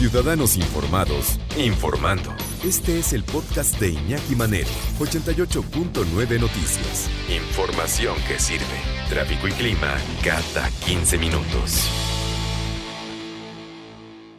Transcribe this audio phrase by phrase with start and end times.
[0.00, 2.34] Ciudadanos Informados, informando.
[2.64, 7.10] Este es el podcast de Iñaki Manero, 88.9 Noticias.
[7.28, 8.64] Información que sirve.
[9.10, 9.94] Tráfico y clima
[10.24, 11.90] cada 15 minutos.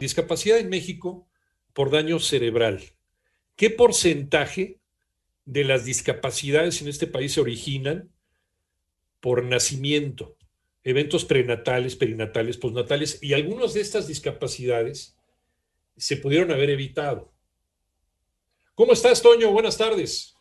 [0.00, 1.28] Discapacidad en México
[1.74, 2.82] por daño cerebral.
[3.54, 4.80] ¿Qué porcentaje
[5.44, 8.10] de las discapacidades en este país se originan
[9.20, 10.36] por nacimiento?
[10.82, 15.16] Eventos prenatales, perinatales, postnatales y algunas de estas discapacidades
[15.96, 17.32] se pudieron haber evitado.
[18.74, 19.50] ¿Cómo estás, Toño?
[19.52, 20.36] Buenas tardes.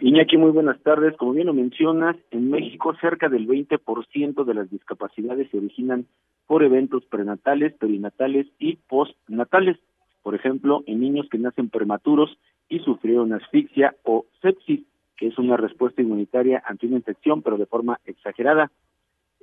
[0.00, 1.16] Iñaki, muy buenas tardes.
[1.16, 6.06] Como bien lo mencionas, en México cerca del 20% de las discapacidades se originan
[6.46, 9.78] por eventos prenatales, perinatales y postnatales.
[10.22, 12.36] Por ejemplo, en niños que nacen prematuros
[12.68, 14.80] y sufrieron asfixia o sepsis,
[15.16, 18.70] que es una respuesta inmunitaria ante una infección, pero de forma exagerada.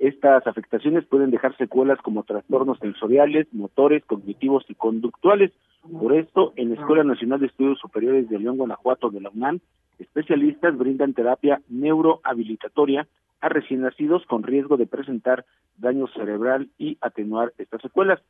[0.00, 5.52] Estas afectaciones pueden dejar secuelas como trastornos sensoriales, motores, cognitivos y conductuales.
[6.00, 9.60] Por esto, en la Escuela Nacional de Estudios Superiores de León, Guanajuato, de la UNAM,
[9.98, 13.06] especialistas brindan terapia neurohabilitatoria
[13.42, 15.44] a recién nacidos con riesgo de presentar
[15.76, 18.20] daño cerebral y atenuar estas secuelas.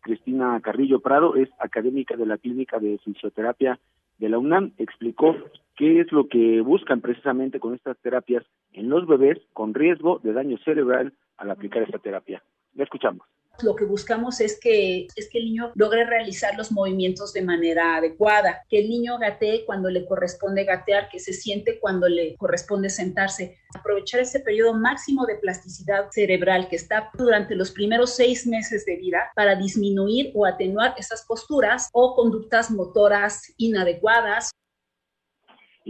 [0.00, 3.78] Cristina Carrillo Prado es académica de la Clínica de Fisioterapia
[4.20, 5.34] de la UNAM, explicó
[5.76, 10.32] qué es lo que buscan precisamente con estas terapias en los bebés con riesgo de
[10.32, 12.42] daño cerebral al aplicar esta terapia.
[12.74, 13.26] Le escuchamos
[13.62, 17.96] lo que buscamos es que, es que el niño logre realizar los movimientos de manera
[17.96, 22.90] adecuada, que el niño gatee cuando le corresponde gatear, que se siente cuando le corresponde
[22.90, 28.84] sentarse, aprovechar ese periodo máximo de plasticidad cerebral que está durante los primeros seis meses
[28.84, 34.50] de vida para disminuir o atenuar esas posturas o conductas motoras inadecuadas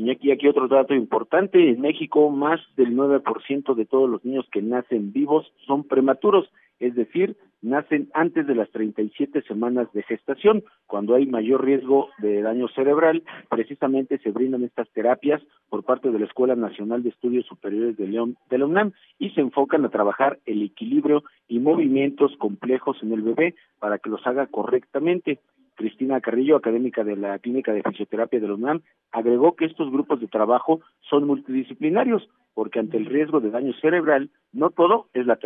[0.01, 4.47] y aquí, aquí otro dato importante, en México más del 9% de todos los niños
[4.51, 6.49] que nacen vivos son prematuros,
[6.79, 12.41] es decir, nacen antes de las 37 semanas de gestación, cuando hay mayor riesgo de
[12.41, 17.45] daño cerebral, precisamente se brindan estas terapias por parte de la Escuela Nacional de Estudios
[17.45, 22.35] Superiores de León de la UNAM y se enfocan a trabajar el equilibrio y movimientos
[22.39, 25.41] complejos en el bebé para que los haga correctamente.
[25.81, 28.83] Cristina Carrillo, académica de la Clínica de Fisioterapia de la UNAM,
[29.13, 32.29] agregó que estos grupos de trabajo son multidisciplinarios,
[32.61, 35.39] porque ante el riesgo de daño cerebral, no todo es la,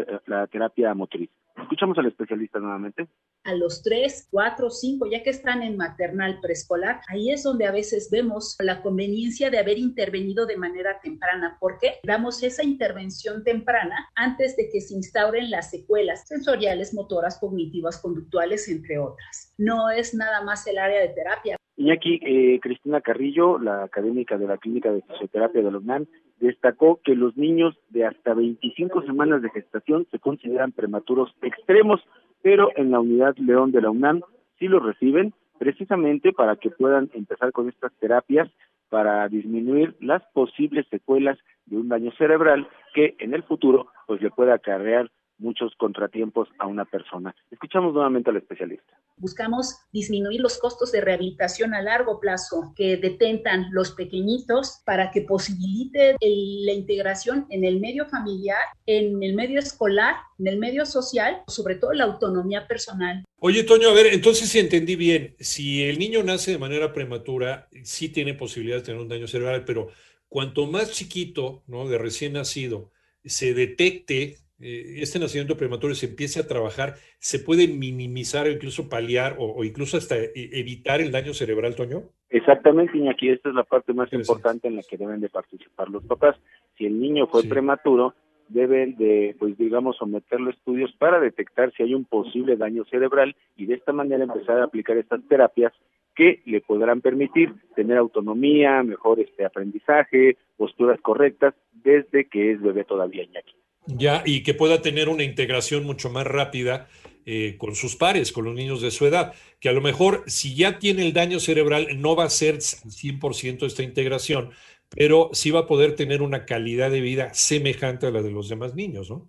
[0.49, 1.31] terapia motriz.
[1.57, 3.07] Escuchamos al especialista nuevamente.
[3.45, 7.71] A los tres, cuatro, cinco, ya que están en maternal preescolar, ahí es donde a
[7.71, 14.09] veces vemos la conveniencia de haber intervenido de manera temprana, porque damos esa intervención temprana
[14.17, 19.55] antes de que se instauren las secuelas sensoriales, motoras, cognitivas, conductuales, entre otras.
[19.57, 21.57] No es nada más el área de terapia.
[21.77, 26.07] Iñaki, eh, Cristina Carrillo, la académica de la Clínica de Fisioterapia de la UNAM,
[26.39, 32.01] destacó que los niños de hasta 25 semanas de gestación se consideran prematuros extremos,
[32.43, 34.23] pero en la unidad León de la UNAM
[34.59, 38.51] sí los reciben precisamente para que puedan empezar con estas terapias
[38.89, 44.31] para disminuir las posibles secuelas de un daño cerebral que en el futuro pues le
[44.31, 47.35] pueda acarrear muchos contratiempos a una persona.
[47.51, 48.99] Escuchamos nuevamente al especialista.
[49.17, 55.23] Buscamos disminuir los costos de rehabilitación a largo plazo que detentan los pequeñitos para que
[55.23, 61.43] posibilite la integración en el medio familiar, en el medio escolar, en el medio social,
[61.47, 63.25] sobre todo la autonomía personal.
[63.39, 67.69] Oye, Toño, a ver, entonces si entendí bien, si el niño nace de manera prematura,
[67.83, 69.89] sí tiene posibilidad de tener un daño cerebral, pero
[70.29, 71.89] cuanto más chiquito, ¿no?
[71.89, 72.91] De recién nacido,
[73.25, 78.89] se detecte eh, este nacimiento prematuro se empiece a trabajar, ¿se puede minimizar o incluso
[78.89, 82.03] paliar o, incluso hasta e, evitar el daño cerebral, Toño?
[82.31, 86.05] Exactamente, Iñaki, esta es la parte más importante en la que deben de participar los
[86.05, 86.37] papás.
[86.77, 88.15] Si el niño fue prematuro,
[88.49, 93.35] deben de, pues digamos, someterlo a estudios para detectar si hay un posible daño cerebral
[93.57, 95.73] y de esta manera empezar a aplicar estas terapias
[96.15, 102.85] que le podrán permitir tener autonomía, mejor este aprendizaje, posturas correctas desde que es bebé
[102.85, 103.55] todavía, Iñaki.
[103.87, 106.89] Ya, y que pueda tener una integración mucho más rápida
[107.27, 110.55] eh, con sus pares, con los niños de su edad, que a lo mejor si
[110.55, 114.51] ya tiene el daño cerebral no va a ser 100% esta integración,
[114.91, 118.49] pero sí va a poder tener una calidad de vida semejante a la de los
[118.49, 119.29] demás niños, ¿no?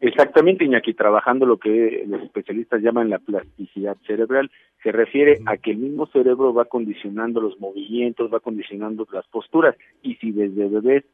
[0.00, 4.50] Exactamente, Iñaki, trabajando lo que los especialistas llaman la plasticidad cerebral,
[4.82, 9.76] se refiere a que el mismo cerebro va condicionando los movimientos, va condicionando las posturas,
[10.02, 11.04] y si desde bebés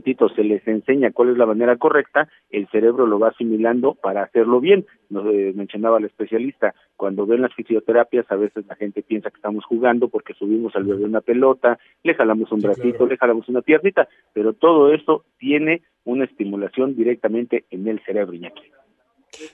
[0.00, 4.22] chiquititos se les enseña cuál es la manera correcta, el cerebro lo va asimilando para
[4.22, 4.86] hacerlo bien.
[5.08, 9.36] Nos eh, mencionaba el especialista, cuando ven las fisioterapias, a veces la gente piensa que
[9.36, 13.62] estamos jugando porque subimos al bebé una pelota, le jalamos un bracito, le jalamos una
[13.62, 18.62] piernita, pero todo eso tiene una estimulación directamente en el cerebro, Iñaki.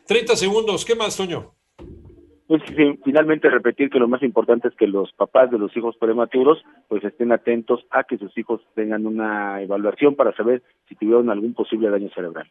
[0.06, 1.55] 30 segundos, ¿qué más, Toño?
[2.46, 2.62] Pues
[3.04, 7.02] finalmente repetir que lo más importante es que los papás de los hijos prematuros pues
[7.02, 11.90] estén atentos a que sus hijos tengan una evaluación para saber si tuvieron algún posible
[11.90, 12.48] daño cerebral.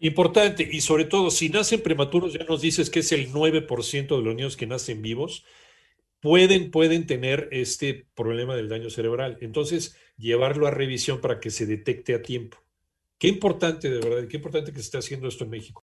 [0.00, 4.22] Importante, y sobre todo, si nacen prematuros, ya nos dices que es el 9% de
[4.22, 5.46] los niños que nacen vivos,
[6.20, 9.38] pueden, pueden tener este problema del daño cerebral.
[9.40, 12.58] Entonces, llevarlo a revisión para que se detecte a tiempo.
[13.18, 15.82] Qué importante, de verdad, qué importante que se esté haciendo esto en México.